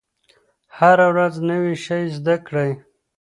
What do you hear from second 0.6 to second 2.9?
هره ورځ نوی شی زده کړئ.